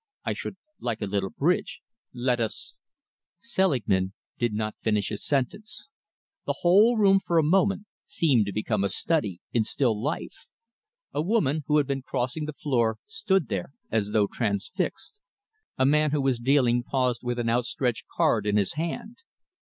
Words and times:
I 0.25 0.33
should 0.33 0.55
like 0.79 1.03
a 1.03 1.05
little 1.05 1.29
bridge. 1.29 1.79
Let 2.11 2.39
us" 2.39 2.79
Selingman 3.53 4.13
did 4.39 4.51
not 4.51 4.75
finish 4.81 5.09
his 5.09 5.23
sentence. 5.23 5.89
The 6.47 6.55
whole 6.61 6.97
room, 6.97 7.19
for 7.23 7.37
a 7.37 7.43
moment, 7.43 7.85
seemed 8.03 8.47
to 8.47 8.51
become 8.51 8.83
a 8.83 8.89
study 8.89 9.41
in 9.53 9.63
still 9.63 10.01
life. 10.01 10.49
A 11.13 11.21
woman 11.21 11.65
who 11.67 11.77
had 11.77 11.85
been 11.85 12.01
crossing 12.01 12.45
the 12.45 12.53
floor 12.53 12.97
stood 13.05 13.47
there 13.47 13.73
as 13.91 14.09
though 14.09 14.25
transfixed. 14.25 15.21
A 15.77 15.85
man 15.85 16.09
who 16.09 16.21
was 16.23 16.39
dealing 16.39 16.81
paused 16.81 17.21
with 17.23 17.37
an 17.37 17.51
outstretched 17.51 18.07
card 18.07 18.47
in 18.47 18.57
his 18.57 18.73
hand. 18.73 19.17